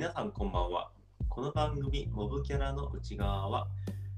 [0.00, 0.90] 皆さんこんばんは。
[1.28, 3.68] この番組、モブキャラの内側は、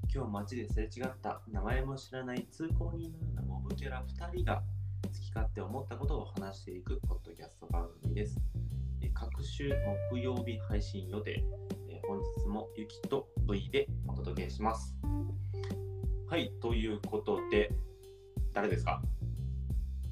[0.09, 4.63] 今日街ですれ違った名前も知らない通行人のようなモブキャラ2人が
[5.03, 8.37] 好き勝手思ったことを話していくポッドキャスト番組です。
[9.01, 9.73] え各週
[10.09, 11.43] 木曜日配信予定。
[11.89, 14.95] え本日もゆきと V でお届けします。
[16.29, 17.73] はい、ということで、
[18.53, 19.01] 誰ですか？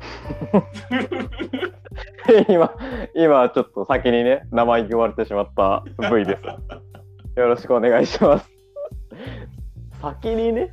[2.50, 2.76] 今、
[3.16, 6.44] 今ちょっと先にね、名前言われてしまった V です。
[7.40, 8.50] よろしくお願いします。
[10.02, 10.72] 先にね、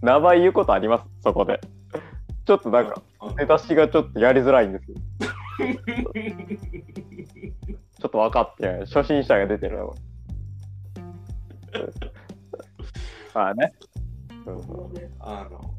[0.00, 1.60] 名前言うことあります、そこで。
[2.44, 3.00] ちょっとなんか、
[3.36, 5.00] 出だしがちょっとやりづらいんですけど、
[8.00, 8.80] ちょっと分かってない。
[8.80, 9.94] 初心者が出てるの。
[13.34, 13.72] まあね。
[14.44, 15.74] そうそうあの、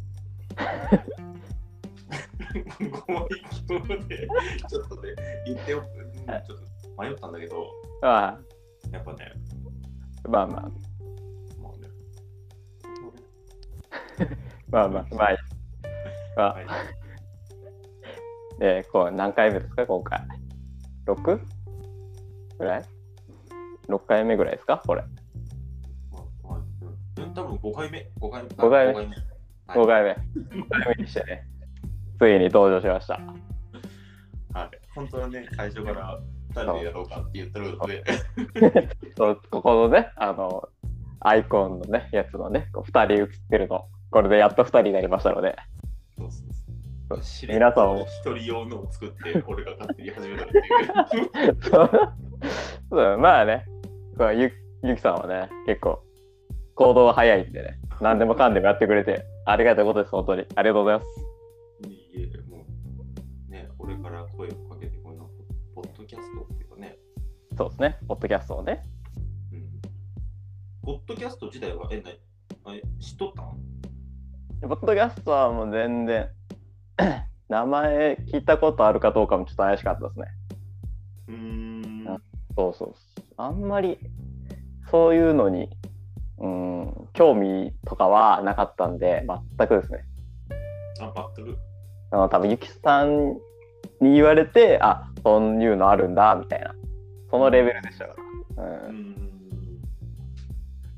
[3.07, 4.27] ご意見で、
[4.69, 6.57] ちょっとね、言っておく、うんちょっ
[6.95, 8.37] と迷ったんだけど、あ
[8.91, 9.31] やっぱね、
[10.25, 10.61] あまあまあ、
[11.59, 11.89] もうね、
[14.69, 15.37] まあまあ、まあ。
[16.35, 16.65] まあはい、
[18.59, 20.19] で、こう何回目ですか、今回。
[21.05, 21.39] 6?
[22.57, 22.85] ぐらい
[23.87, 25.03] ?6 回目ぐらいですか、これ。
[27.35, 29.09] 多分5回目、5回目、五回目
[29.67, 30.11] あ五目5回目。
[30.61, 31.47] 5回目にしてね。
[32.19, 33.19] ついに登場しました。
[34.53, 36.19] はい、本当はね、最初から
[36.53, 38.03] 2人でやろうかって言ってるので、
[39.17, 40.69] そうここのね、あの、
[41.19, 43.85] アイコンのね、やつのね、こう2人映ってるの。
[44.11, 45.55] これでやっと2人になりましたので。
[46.17, 51.31] そうそうそそう皆さんもと一人用のを作って、俺が勝手に始めたっていう。
[52.89, 53.65] そうまあね、
[54.35, 54.51] ゆ
[54.83, 56.03] ゆきさんはね、結構
[56.75, 60.45] 行動が早いんでね、何でもかんでもやってくれて、ありがたいことです、本当に。
[60.55, 61.22] ありがとうございます。
[64.37, 65.29] 声をかけて、この
[65.75, 66.97] ポッドキャストっていうかね、
[67.57, 68.83] そうですね、ポッドキャストをね。
[69.51, 69.81] うん。
[70.83, 72.11] ポッドキャスト自体は、え、な
[72.65, 73.43] あれ知っとった
[74.65, 74.69] ん？
[74.69, 76.29] ポッドキャストはもう全然、
[77.49, 80.25] 名前聞いたことあるかどうかもちょっと怪しかったですね。
[81.27, 82.07] うーん。
[82.09, 82.17] あ
[82.55, 82.93] そうそう。
[83.37, 83.99] あんまり
[84.89, 85.69] そういうのに、
[86.39, 89.25] うん、興味とかはなかったんで、
[89.57, 90.05] 全くですね。
[91.01, 91.57] あ、全く。
[92.11, 93.37] あの多分ゆきさん
[94.03, 96.75] に言われて、あそういうのあるんだみたいな、
[97.31, 98.15] そのレベルでしたか
[98.57, 98.63] ら。
[98.63, 99.15] うん、ん。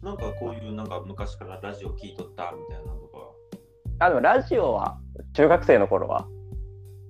[0.02, 3.18] なんかこういう、なんか昔からラジオ聞いとったみたいなのとか。
[4.00, 5.00] あでもラジオは
[5.34, 6.28] 中学生の頃は、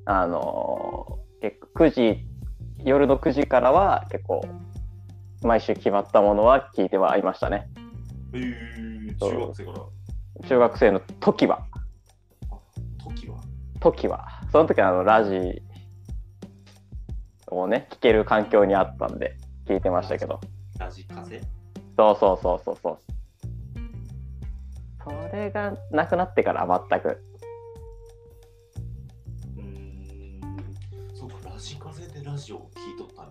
[0.05, 2.25] あのー結構9時、
[2.83, 4.41] 夜の9時からは結構
[5.43, 7.69] 毎週決まったものは聞いてはいましたね。
[8.33, 10.47] えー、中学生から。
[10.47, 11.67] 中学生の時は、
[12.49, 12.57] あ、
[13.03, 13.39] 時は？
[13.79, 15.61] 時は、その時はあのラジ
[17.47, 20.39] をね、聞ける環境にあったんで聞いてましたけど。
[20.79, 21.41] ラジカセ？
[21.97, 22.99] そうそうそうそうそう。
[25.03, 27.23] それがなくなってから全く。
[29.55, 30.41] うーん。
[31.13, 33.25] そうか、ラジカセでラジオを聞いとったん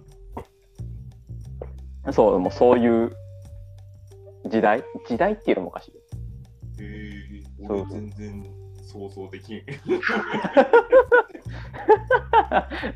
[2.07, 2.13] や。
[2.13, 3.11] そう、もうそういう
[4.47, 4.85] 時代？
[5.09, 5.93] 時代っていうのもおかしい。
[6.83, 8.45] へえそう俺全然
[8.83, 9.63] 想像できん。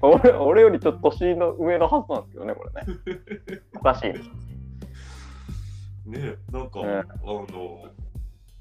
[0.01, 3.61] 俺俺よりちょっと年の上のはずなんですけどね、これね。
[3.77, 4.13] おかしい。
[6.09, 7.91] ねえ、なんか、うんあの、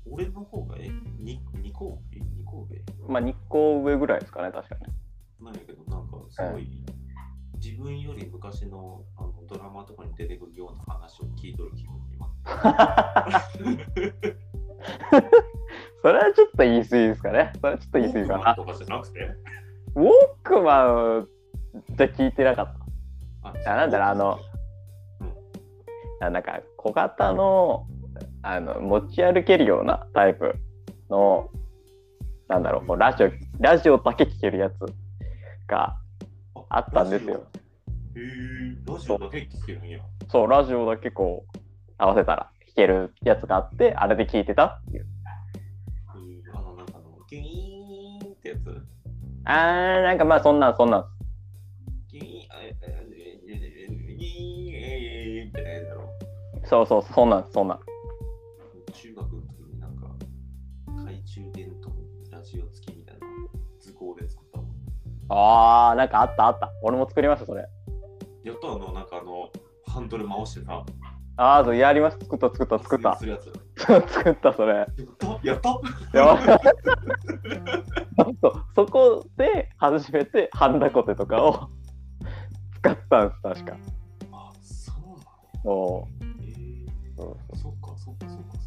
[0.09, 4.81] 俺の方がえ、に二個上二個上まあ、日光上ぐらいですかね、確かに。
[5.46, 6.69] なんやけど、なんかすごい、
[7.56, 12.28] 自分より昔のあのドラマとかに出てくるような話を聞いとる気分に今。
[16.02, 17.52] それはちょっと言い過ぎですかね。
[17.59, 18.56] それはちょっと言い過ぎかな。
[18.56, 19.35] とかじゃなくて？
[19.97, 20.09] ウォー
[20.44, 21.28] クマン
[21.97, 22.75] じゃ聞いてなかっ
[23.41, 24.40] ああなんだろうあの
[25.22, 25.34] うん
[26.19, 26.30] た。
[26.30, 27.88] なんか小型の
[28.44, 30.53] あの持ち歩けるようなタイプ
[31.09, 31.50] の、
[32.47, 34.73] なんだろう、ラジオ、ラジオだけ聞けるやつ
[35.67, 35.97] が
[36.70, 37.47] あったんですよ。
[38.16, 40.00] へえラジオだけ聞けるんや。
[40.29, 41.58] そう、ラジオだけこう
[41.97, 45.08] 合わせたら聞けるやつがあって、あれで聞いてたっていう。
[46.53, 48.97] あの、なんかあの、ギュイーンってやつ
[49.49, 51.05] あー、なんかまあそんなんそんなん。
[56.66, 57.79] そうそう、そんなんそんなん。
[58.91, 60.08] 中学の時になんか、
[60.85, 61.91] 懐中電灯
[62.29, 63.22] ラジオ付きみたいな
[63.79, 64.67] 図工で作ったもん。
[65.29, 66.70] あー、なんかあったあった。
[66.84, 67.61] 俺も作りました、それ。
[68.43, 69.50] やったのなんかあの、
[69.85, 70.84] ハンドル回してさ、
[71.38, 72.17] あー、そうやります。
[72.22, 73.17] 作った作った作った。
[73.78, 74.73] 作った、それ。
[74.73, 76.40] やったやったやば
[78.41, 81.70] そうそこで初めてハンダコテとかを
[82.76, 83.78] 使ったんです確か。
[84.32, 85.26] あ、そうな
[85.64, 88.58] そえー、そうそっかそっかそっか。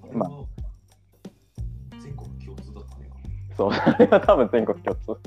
[0.00, 0.16] そっか。
[0.16, 0.44] まは
[2.00, 3.10] 全国共通だったね。
[3.50, 5.20] う、そう、あれは多分全国共通。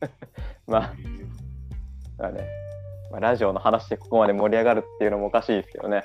[0.66, 1.26] まあ、えー。
[2.18, 2.48] まあね、
[3.10, 6.02] まあ、ラジオの話でここまで盛り上がるっていうのもおかしいですけどね。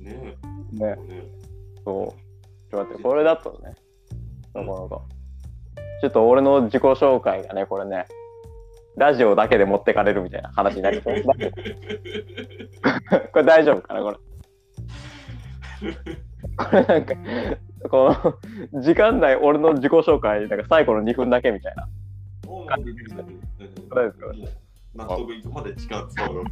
[0.00, 0.36] ね
[0.72, 0.96] ね。
[1.08, 1.26] え、、ね
[1.84, 2.70] そう。
[2.70, 3.74] ちょっと待って、これだとね、
[6.00, 8.06] ちょっと俺の自己紹介がね、これね、
[8.96, 11.16] ラジオだけで持ってかれるみたいな話になりそう。
[13.32, 14.16] これ大丈夫かな、これ。
[16.56, 17.14] これなんか、
[17.90, 18.16] こ
[18.72, 21.88] の時間内、俺の自己紹介、なんか最後の2分だけみたいな。
[22.46, 22.94] おー大丈夫
[24.02, 24.48] ですかもう
[24.96, 26.44] 納得いくまで時間使う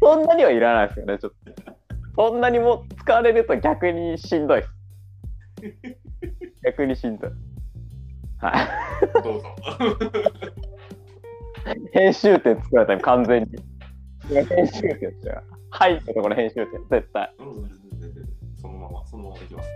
[0.00, 1.72] そんなにはいらないですよね、ちょっと。
[2.16, 4.79] そんなにも使われると逆にしんどいです。
[6.64, 7.30] 逆にしんどい。
[8.38, 9.22] はい。
[9.22, 9.48] どうぞ。
[11.92, 13.48] 編集点作られたよ完全に。
[14.30, 15.42] 今編集点ですよ。
[15.70, 17.34] はいってところ編集点、絶対。
[17.38, 17.80] うん
[18.56, 19.70] そのまま、そのままいきます。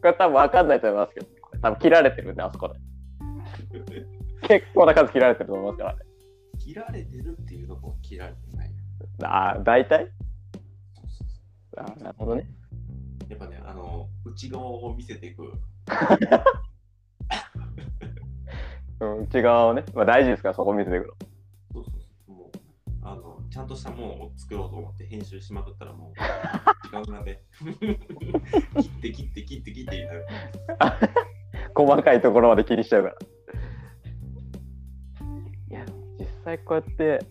[0.00, 1.26] これ多分分かんないと思いますけど、
[1.62, 2.74] 多分切られてるんで、あそこで。
[4.48, 6.00] 結構な数切られてると思いますからね。
[6.58, 8.70] 切られてるっていうのも切られてない。
[9.22, 10.10] ああ、大体？
[11.76, 12.46] あーなるほどね。
[13.30, 15.52] うやっぱね、あの、内側を見せていく。
[19.00, 21.14] うん、内側をね、まあ大事ですから、そこ見せてくる。
[21.72, 21.94] そうそう
[22.26, 22.36] そう。
[22.36, 22.58] もう、
[23.02, 26.14] あの、ちゃんとしたものを作ろうと思って編集しまくったらもう、
[26.84, 27.42] 時間がね、
[28.78, 30.26] 切って切って切って切っていいのよ。
[31.74, 33.16] 細かいところまで気にしちゃうから。
[35.70, 35.86] いや、
[36.18, 37.24] 実際こうやって、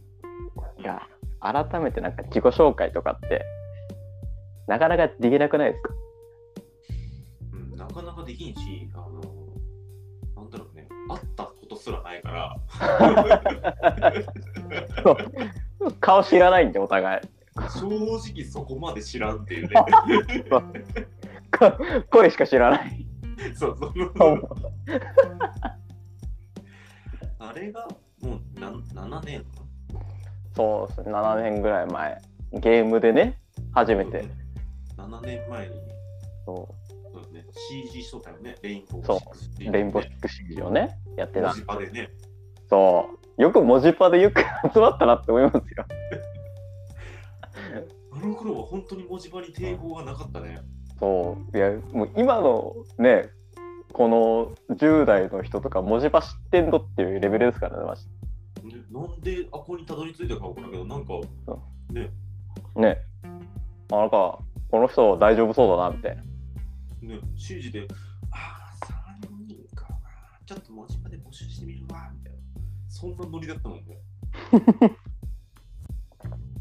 [0.80, 1.08] いや、
[1.40, 3.46] 改めてなんか自己紹介とかって、
[4.70, 5.94] なかなかできなくないですか？
[7.54, 9.10] うん、なかなかできんし、あの、
[10.36, 12.56] なんだろうね、会ったことすらないから、
[16.00, 17.22] 顔知らないんで、お互い。
[17.78, 19.74] 正直そこまで知らんっていうね。
[20.50, 20.64] こ
[22.12, 23.08] 声しか知らない。
[23.56, 23.94] そうそう。
[27.40, 27.88] あれが
[28.22, 29.44] もうなん7年
[30.56, 32.22] そうですね、7年ぐらい前。
[32.54, 33.40] ゲームでね、
[33.74, 34.26] 初めて。
[35.08, 35.76] 7年前に
[36.46, 36.76] そ
[37.12, 41.56] そうね CG しとったよね、レインボーシックスう、レインボーシックス CG をね、やってた文。
[41.56, 42.10] 字パでね。
[42.70, 43.42] そう。
[43.42, 44.42] よく文字パでよく
[44.74, 45.86] 集まったなって思いますよ。
[48.12, 50.60] あの頃は本当に文字パに抵抗がなかったね。
[51.00, 51.58] そう。
[51.58, 53.30] いや、もう今のね、
[53.94, 58.06] この10代の人とか文字パ知ってんのっていうレベルですからね、マジ
[58.64, 61.22] ねなんであこにたどり着いたかわからんけど、なんかね、
[61.92, 62.12] で
[62.76, 63.02] ね。
[63.92, 64.40] あなんか、
[64.72, 66.22] この人大丈夫そうだな、みたいな。
[66.22, 67.88] ね、CG で、
[68.32, 68.86] ああ、
[69.24, 70.00] 3人かな。
[70.46, 72.40] ちょっと文字パで募集してみるわ、みたいな。
[72.88, 73.98] そんなノリだったもんね。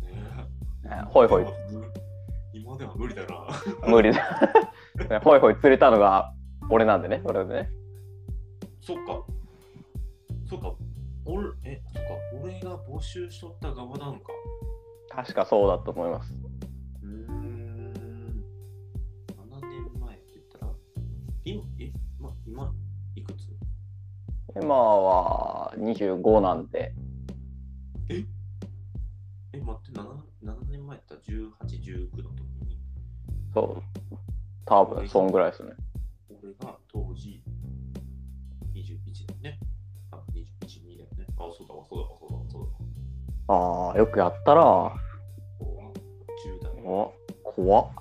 [0.00, 1.44] ねねほいほい、
[2.55, 3.46] 今では無理だな。
[3.87, 4.22] 無理だ。
[5.10, 6.32] ねほいほい釣れたのが
[6.70, 7.70] 俺なんでね、それでね。
[8.81, 9.22] そっか。
[10.49, 10.75] そっか。
[11.26, 12.10] 俺、え、そっか。
[12.43, 14.32] 俺が募集しとった側なのか。
[15.10, 16.47] 確かそうだと思います。
[21.48, 21.90] 今、え、
[22.20, 22.74] ま、今、
[23.14, 23.48] いくつ？
[24.55, 26.93] 今は25なんで、
[28.10, 28.26] え、
[29.58, 30.05] 待って、7,
[30.44, 32.78] 7年前って言ったら18、19の時に、
[33.55, 33.82] そう、
[34.67, 35.72] 多分そんぐらいですね。
[36.28, 37.43] 俺が当時
[38.74, 39.58] 21だよね。
[40.10, 41.26] あ、21、2だよね。
[41.38, 42.62] あ、そうだわ、そうだわ、そうだわ、そう
[43.48, 43.60] だわ。
[43.90, 44.98] ああ、よくやったら、こ
[45.60, 45.93] こは
[46.44, 46.82] 10代。
[46.84, 47.14] お
[47.56, 47.93] 怖っ。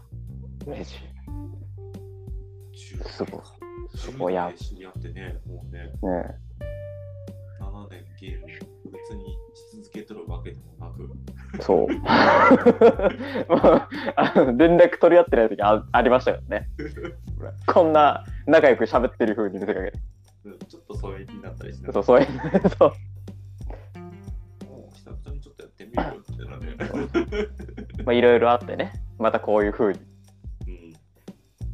[0.68, 1.17] メジ？10代
[3.08, 3.58] すごいか。
[3.96, 5.90] すごいや10代で知り合ってね、もうね、ね
[7.60, 8.48] 7年ゲーム
[8.92, 11.10] 別にし続けとるわけでもなく、
[11.58, 11.88] えそう。
[14.58, 16.70] 連絡取り合ってない時あありましたからね。
[17.68, 20.00] こんな仲良く喋ってる風に見せかけて。
[20.46, 22.28] うんちょっと疎遠になったりして、そう、そういう、
[22.78, 22.90] そう。
[24.66, 26.78] もう久々にちょっとやってみるよってなね。
[28.06, 30.17] まあ、いろいろあってね、またこういう風にうん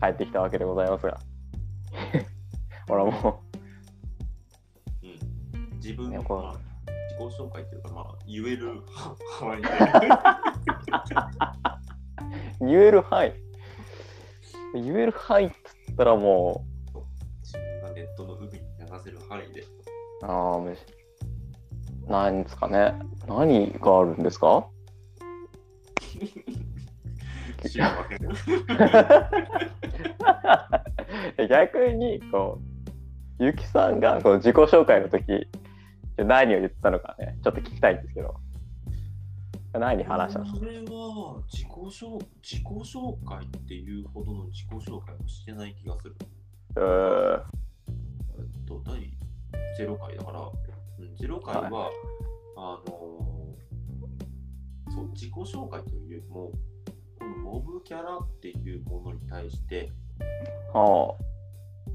[0.04, 1.18] 帰ってきたわけでございますが。
[2.90, 3.42] ほらも
[5.02, 5.06] う。
[5.08, 5.70] ん。
[5.78, 6.42] 自分の、ねこう。
[6.42, 8.82] まあ、自己紹介っていうか、まあ、言える
[9.40, 9.62] 範囲
[12.60, 13.32] 言える範囲。
[14.74, 15.52] 言える範囲っ
[15.88, 16.66] つったらも
[17.44, 18.60] 自分がネットの海に流
[19.04, 19.66] せる範囲で、う、
[20.24, 20.82] ああ、めし。
[22.08, 22.94] 何ですかね。
[23.28, 24.68] 何があるんですか？
[27.70, 28.30] 知らんわけね。
[31.50, 32.60] 逆にこ
[33.40, 35.48] うゆきさんがこう自己紹介の時
[36.18, 38.36] 何を言ったのかね、ちょっと聞きたいんですけど。
[39.74, 40.54] 何話したの？
[40.54, 46.16] これは自己紹自己紹介っていうほどの自己紹介をしてない気がする。
[46.78, 46.82] え
[48.40, 48.96] っと、第
[49.80, 51.90] 0回だから、うん、0回は、
[52.56, 56.52] あのーそう、自己紹介というよりも、
[57.54, 59.92] モブキャラっていうものに対して、
[60.74, 61.16] は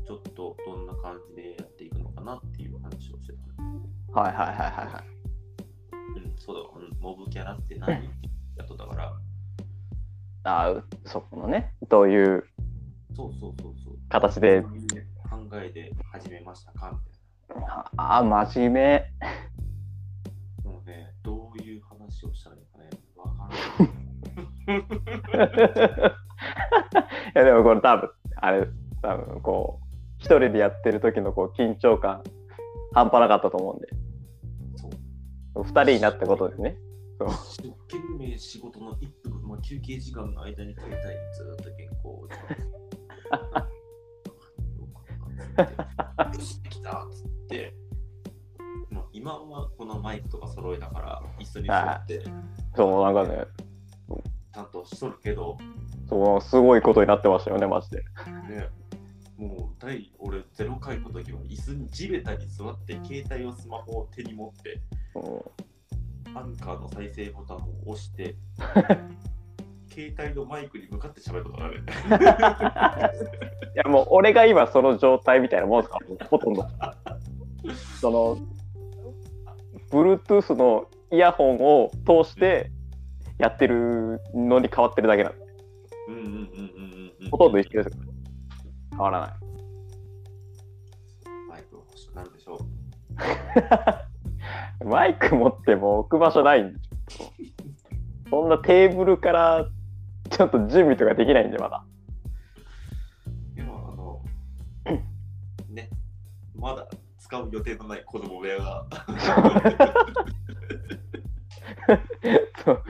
[0.07, 3.33] ちょっとどんな感じでやっていくのかなっていう話をして
[4.13, 5.05] たはいはいはいはいはい。
[6.23, 7.99] うん、そうだモブキャラって何や
[8.63, 9.13] っとったから、
[10.45, 12.45] ああ、そこのね、どういう
[13.17, 13.95] そうそうそうそう。
[14.11, 14.69] 形で考
[15.55, 16.93] えで始めましたか
[17.49, 17.65] みたい
[17.97, 19.13] ああ、真面目。
[20.63, 20.71] な。
[20.71, 24.08] もうね、どういう話をしたらいいのかね、わからない。
[24.69, 24.73] い
[27.35, 28.69] やでもこれ多分あれ
[29.03, 29.87] 多分こう
[30.19, 32.23] 一人でやってる時のこう緊張感
[32.93, 33.89] 半端なかったと思うんで。
[34.77, 34.89] そ
[35.61, 35.65] う。
[35.65, 36.77] 二人になったことですね。
[37.19, 37.29] そう。
[37.29, 41.01] 一生懸命仕事の一分、まあ、休憩時間の間に携帯に
[41.35, 42.29] ずっと原稿を
[46.35, 47.75] よし、できたっつって、
[49.13, 52.23] 今はこのマイクとか揃えたから、一緒に座って、
[52.77, 53.45] そうなんかね
[54.09, 55.57] ちゃんとしとるけど、
[56.09, 57.99] そうすごいことになってましたよねマジで。
[57.99, 58.69] ね、
[59.37, 64.81] もう第俺0回の時は椅子に地べたに座って携帯をスマホを手に持って
[65.15, 65.19] う。
[65.21, 68.35] んアンカーの再生ボタンを押して
[69.91, 71.83] 携帯のマイクに向かって喋ることがある。
[73.75, 75.99] いやもう俺が今その状態みたいなもんですか？
[76.21, 76.67] らほとんど。
[78.01, 78.39] その
[79.91, 82.71] Bluetooth のイヤホンを通して
[83.39, 85.39] やってるのに変わってるだけなんで
[86.09, 86.35] うんうんうんうん
[87.23, 87.31] うん。
[87.31, 88.03] ほとんど一緒ですから
[88.91, 89.31] 変わらない。
[91.49, 92.59] マイクが欲しくなるでしょう。
[94.89, 96.79] マイク持っても置く場所ないんで
[98.31, 99.69] そんなテーブルから
[100.31, 101.85] ちょっと準備とかできないんでまだ。
[103.57, 104.23] いや、あの、
[105.71, 105.91] ね、
[106.55, 106.87] まだ
[107.19, 108.87] 使う予定のない子供部屋が。
[112.65, 112.83] そう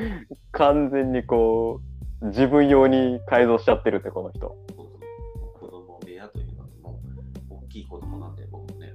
[0.52, 1.80] 完全にこ
[2.22, 4.56] う自分用に改造しちゃってるってこの人。
[5.60, 7.00] 子供部屋というのはも
[7.50, 8.92] う大きい子供なんで、僕もね。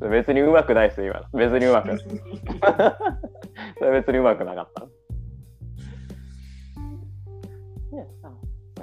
[0.10, 1.50] 別にうまくないですよ今の。
[1.50, 1.98] 別にうまくない。
[3.78, 4.86] それ別にうまくなかった。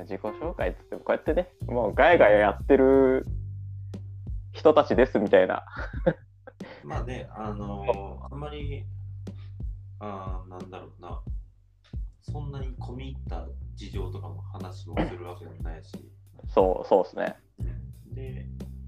[0.03, 3.25] 自己紹介っつってもこうやってねもうガヤガヤやってる
[4.51, 5.63] 人たちですみたいな。
[6.83, 8.85] まあね、あのーあんまり、
[10.03, 11.21] あーなんだろうな、
[12.21, 15.93] そんなに込み入った事情とかも話をするわけでもないし、
[16.49, 17.35] そうそうですね。
[18.11, 18.45] で、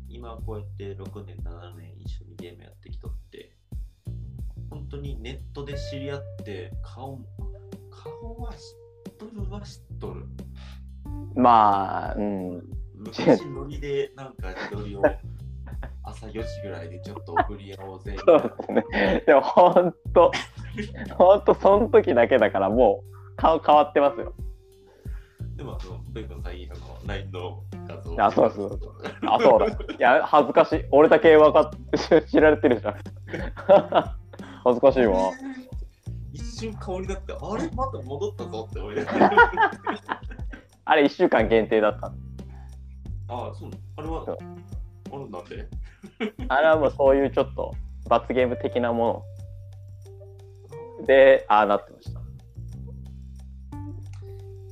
[0.10, 3.56] 今こうやって6年、7年一緒にゲームやってきとって、
[4.70, 7.26] 本当にネットで知り合って、顔も、
[7.90, 10.26] 顔は知っとるは知っとる。
[11.36, 12.70] まあうん。
[12.96, 15.02] 昔ノリでなんか自撮りを
[16.04, 19.24] 朝4時ぐらいでちょっと送り合おうぜそいうなですね。
[19.26, 20.32] でもほんと
[21.18, 24.34] ほんとその時だけだからもう顔変わってますよ。
[25.56, 28.26] でも、あの、ベイ君最近あの LINE の画像。
[28.26, 28.80] あそうそう。
[29.26, 29.68] あそうだ。
[29.68, 30.86] いや恥ずかしい。
[30.92, 32.96] 俺だけ分かって知られてるじゃん。
[34.66, 35.32] 恥ずかしいわ。
[36.34, 39.32] 一瞬顔になって、あれまた戻ったぞって思いながら。
[40.88, 42.08] あれ1週間限定だった
[43.28, 43.72] ああ、そう。
[43.96, 45.68] あれはあれなんで
[46.50, 47.74] あれはもうそういうちょっと
[48.10, 49.24] 罰ゲーム的なもの
[51.06, 52.20] でああなってました。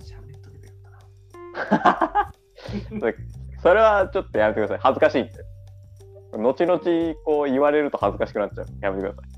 [0.03, 0.89] 喋っとけばよか
[1.53, 2.33] っ
[2.99, 3.13] たな。
[3.61, 4.79] それはちょっとやめてください。
[4.81, 5.43] 恥ずかしいって。
[6.37, 6.79] 後々
[7.25, 8.67] こう言われると恥ずかしくなっちゃう。
[8.81, 9.33] やめてください。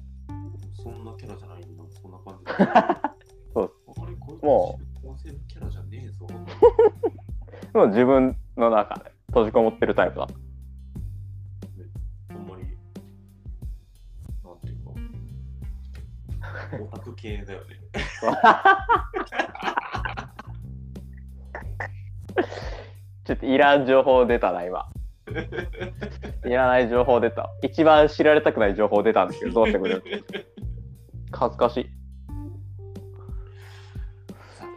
[0.84, 3.16] そんなキャラじゃないんだ、そんな感じだ。
[3.54, 3.72] そう。
[4.46, 6.28] も男性のキャラじゃねえぞ。
[7.74, 10.28] もう自分の中で閉じこもってるタイプだ。
[10.28, 10.45] ほん
[16.82, 17.76] オタク系だよね。
[23.26, 24.88] ちょっといらん情報出たな今
[26.46, 30.04] いらない情報出た一番知られたくない情報出たんですけどどうしてくれる？
[31.32, 31.90] 恥ずかしい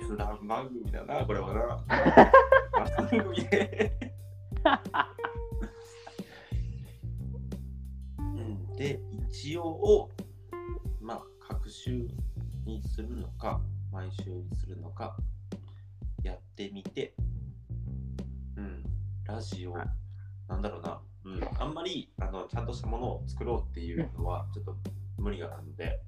[0.09, 1.85] 雑談番組だな、これはな。
[2.97, 3.93] 番組で。
[8.19, 8.99] うん、で、
[9.31, 10.08] 一応、
[13.19, 13.61] るのか、
[13.93, 15.17] 毎週にするのか、
[16.23, 17.15] やってみて、
[18.57, 18.85] うん、
[19.25, 19.89] ラジオ、はい
[20.49, 24.75] なんだろうな、うん、あんまりあのちゃんとしたものを作ろうっていうのはちょっと
[25.19, 26.01] 無理があるので、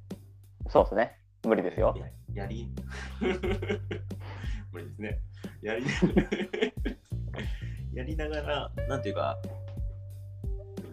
[0.69, 1.19] そうですね。
[1.45, 1.95] 無理ですよ。
[2.35, 2.73] ややり
[4.73, 5.21] 無理ですね。
[5.61, 5.85] やり
[7.93, 9.37] やりながら、なんていうか、
[10.83, 10.87] う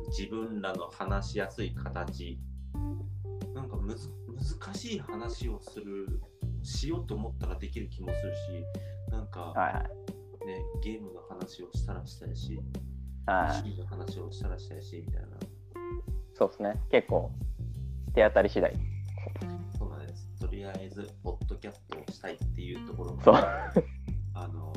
[0.00, 2.40] ん自分らの話しやすい形、
[3.54, 4.08] なんかむず
[4.60, 6.20] 難しい話をする、
[6.62, 10.46] しようと思ったらできる気もするし、なんか、はいはい。
[10.46, 12.60] ね、ゲームの話をしたらしたいし、
[13.26, 15.28] はい、趣味の話をしたらしたいし、みたいな。
[16.34, 16.80] そうですね。
[16.90, 17.30] 結構、
[18.14, 18.74] 手当たり次第。
[19.78, 20.28] そうなんです。
[20.38, 23.34] とりあえず、ポッドキャストをしたいっていうところそう。
[24.34, 24.72] あの、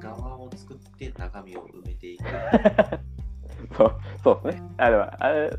[0.00, 2.24] 側を作って中身を埋めていく。
[3.76, 4.70] そうそうですね。
[4.78, 5.50] あれは、あれ、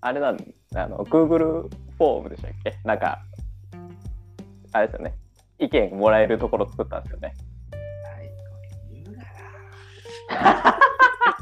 [0.00, 2.78] あれなんあの、Google フォームでしたっけ？
[2.84, 3.18] なんか、
[4.72, 5.14] あれですよね。
[5.58, 7.34] 意見もらえるところ作ったんですよね。
[10.28, 10.78] は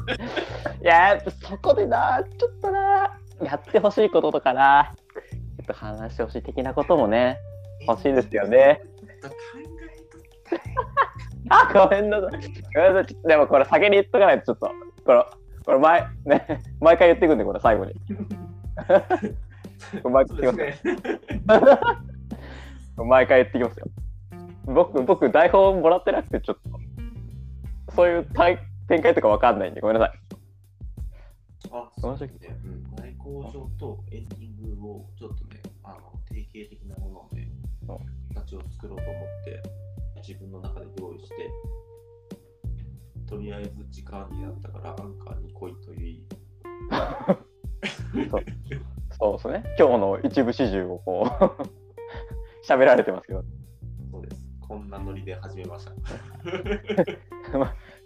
[0.81, 7.37] い、やー、そこでな、ちょっとな、やってほしいこととかな、ちょっと話してほしい的なこともね、
[7.87, 8.81] 欲しいですよね。
[11.49, 12.31] あ、ごめんなさい。
[12.31, 13.27] ごめんなさい。
[13.27, 14.71] でもこれ先に言っとかないと、ちょっと、
[15.05, 15.25] これ、
[15.65, 17.93] これ前、ね、毎回言ってくんで、これ最後に。
[20.01, 21.05] これ毎回言ってきますよ。
[21.05, 21.97] ね。
[22.97, 23.87] 毎回言ってきますよ。
[24.65, 26.57] 僕、僕、台本もらってなくて、ちょっ
[27.87, 30.19] と、そういう展展開とかわかんないんで、ごめんなさい。
[31.71, 32.57] あ、そうですね。
[32.63, 32.95] うん。
[32.95, 35.97] 内工場とエンディングをちょっとね、あの
[36.29, 37.49] 定型的なものをね
[37.87, 39.61] う、形を作ろうと思って、
[40.27, 41.35] 自分の中で用意して、
[43.27, 46.25] とりあえず時間になったからアンカーに来いと言い、
[48.29, 48.41] そう
[49.19, 49.63] ですね。
[49.79, 51.31] 今日の一部始終をこう、
[52.67, 53.43] 喋られてますけど、
[54.11, 54.45] そうです。
[54.61, 55.91] こんなノリで始めました。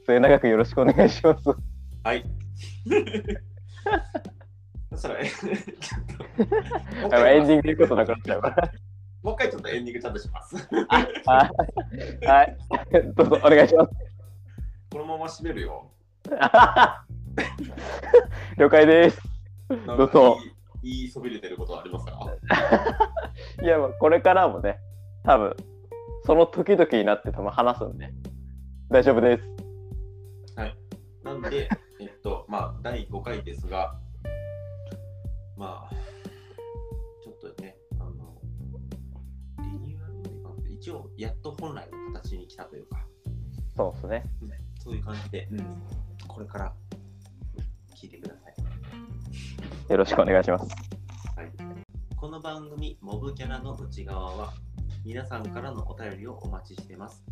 [0.05, 1.49] 末永くよろしくお願いします。
[2.03, 2.23] はい。
[4.91, 8.71] そしたら、えちょっともう一あの回エンディング言うことなくなっちゃうから。
[9.23, 10.55] もう一回ちょっとエンディングちゃんとします。
[10.55, 12.57] はい、はい、
[13.15, 13.91] どうぞお願いします。
[14.91, 15.91] このまま締めるよ。
[18.57, 19.21] 了解です。
[19.85, 20.50] どうぞいい
[20.83, 22.11] 言いそびれてることはありますか？
[23.63, 24.79] いや、まあこれからもね、
[25.23, 25.55] 多分
[26.25, 28.13] その時々になって多分話すんで、
[28.89, 29.47] 大丈夫です。
[31.23, 31.69] なんで、
[32.01, 33.95] えっと、まあ、第5回ですが、
[35.55, 35.93] まあ、
[37.23, 38.41] ちょっとね、あの、
[39.59, 43.05] リニューアルまでいかんで一応、やっと本来の形に来たというか、
[43.77, 44.23] そうですね。
[44.79, 45.47] そういう感じで、
[46.27, 46.73] これから
[47.95, 48.40] 聞いてください。
[49.89, 50.75] よろしくお願いします。
[51.35, 51.51] はい、
[52.15, 54.53] この番組、モブキャラの内側は、
[55.05, 57.23] 皆さんからのお便りをお待ちしています。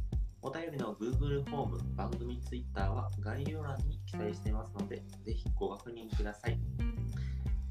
[0.42, 6.60] お便りの Google フォーム、番組 Twitter は概要欄に記載していますので、ぜひご確認ください。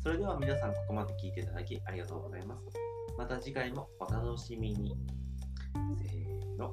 [0.02, 2.64] それでは皆さん、ここまで聞いていただきありがとうございます。
[3.16, 4.96] また次回もお楽しみに。
[5.96, 6.72] せーの。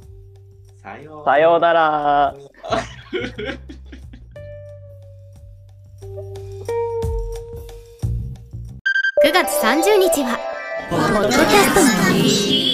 [0.82, 2.36] さようさようなら。
[9.46, 10.40] 月30日は
[10.90, 11.40] ポッドキャ
[11.76, 12.65] ストの日。